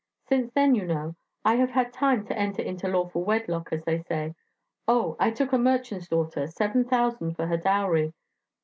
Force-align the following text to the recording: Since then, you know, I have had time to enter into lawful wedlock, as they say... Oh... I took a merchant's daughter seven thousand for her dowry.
Since 0.25 0.51
then, 0.53 0.73
you 0.73 0.83
know, 0.87 1.15
I 1.45 1.57
have 1.57 1.69
had 1.69 1.93
time 1.93 2.25
to 2.25 2.35
enter 2.35 2.63
into 2.63 2.87
lawful 2.87 3.23
wedlock, 3.23 3.71
as 3.71 3.83
they 3.83 3.99
say... 4.01 4.33
Oh... 4.87 5.15
I 5.19 5.29
took 5.29 5.53
a 5.53 5.59
merchant's 5.59 6.07
daughter 6.07 6.47
seven 6.47 6.85
thousand 6.85 7.35
for 7.35 7.45
her 7.45 7.57
dowry. 7.57 8.11